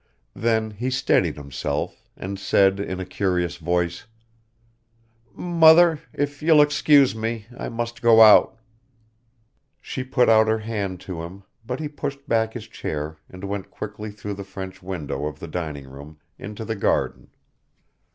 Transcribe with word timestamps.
Then 0.33 0.71
he 0.71 0.89
steadied 0.89 1.37
himself 1.37 2.09
and 2.17 2.39
said 2.39 2.79
in 2.79 2.99
a 2.99 3.05
curious 3.05 3.57
voice: 3.57 4.07
"Mother... 5.35 5.99
if 6.11 6.41
you'll 6.41 6.63
excuse 6.63 7.15
me, 7.15 7.45
I 7.55 7.69
must 7.69 8.01
go 8.01 8.19
out." 8.19 8.57
She 9.79 10.03
put 10.03 10.27
out 10.27 10.47
her 10.47 10.57
hand 10.57 11.01
to 11.01 11.21
him 11.21 11.43
but 11.63 11.79
he 11.79 11.87
pushed 11.87 12.27
back 12.27 12.55
his 12.55 12.67
chair 12.67 13.17
and 13.29 13.43
went 13.43 13.69
quickly 13.69 14.09
through 14.09 14.33
the 14.33 14.43
French 14.43 14.81
window 14.81 15.27
of 15.27 15.37
the 15.37 15.47
dining 15.47 15.87
room, 15.87 16.17
into 16.39 16.65
the 16.65 16.75
garden. 16.75 17.29